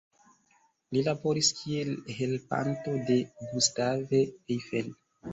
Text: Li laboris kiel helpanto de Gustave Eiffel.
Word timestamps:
Li 0.95 1.01
laboris 1.07 1.49
kiel 1.57 1.91
helpanto 2.19 2.93
de 3.09 3.17
Gustave 3.51 4.23
Eiffel. 4.57 4.89